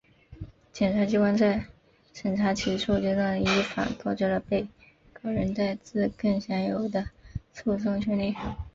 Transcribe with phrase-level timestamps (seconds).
[0.73, 1.63] 检察机关在
[2.11, 4.67] 审查起诉阶段依法告知了被
[5.13, 7.07] 告人戴自更享有的
[7.53, 8.33] 诉讼权利